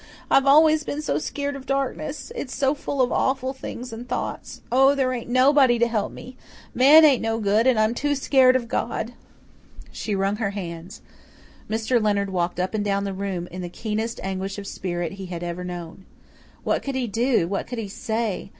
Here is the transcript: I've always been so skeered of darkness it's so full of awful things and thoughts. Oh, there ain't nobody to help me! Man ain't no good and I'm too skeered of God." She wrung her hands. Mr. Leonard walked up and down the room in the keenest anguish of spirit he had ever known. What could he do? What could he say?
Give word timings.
I've 0.31 0.47
always 0.47 0.83
been 0.83 1.03
so 1.03 1.19
skeered 1.19 1.55
of 1.55 1.67
darkness 1.67 2.31
it's 2.35 2.55
so 2.55 2.73
full 2.73 3.03
of 3.03 3.11
awful 3.11 3.53
things 3.53 3.93
and 3.93 4.09
thoughts. 4.09 4.61
Oh, 4.71 4.95
there 4.95 5.13
ain't 5.13 5.29
nobody 5.29 5.77
to 5.77 5.87
help 5.87 6.11
me! 6.11 6.37
Man 6.73 7.05
ain't 7.05 7.21
no 7.21 7.37
good 7.39 7.67
and 7.67 7.79
I'm 7.79 7.93
too 7.93 8.15
skeered 8.15 8.55
of 8.55 8.67
God." 8.67 9.13
She 9.91 10.15
wrung 10.15 10.37
her 10.37 10.49
hands. 10.57 11.03
Mr. 11.69 12.01
Leonard 12.01 12.31
walked 12.31 12.59
up 12.59 12.73
and 12.73 12.83
down 12.83 13.03
the 13.03 13.13
room 13.13 13.45
in 13.51 13.61
the 13.61 13.69
keenest 13.69 14.19
anguish 14.23 14.57
of 14.57 14.65
spirit 14.65 15.11
he 15.21 15.27
had 15.27 15.43
ever 15.43 15.63
known. 15.63 16.07
What 16.63 16.81
could 16.81 16.95
he 16.95 17.05
do? 17.05 17.47
What 17.47 17.67
could 17.67 17.77
he 17.77 17.87
say? 17.87 18.49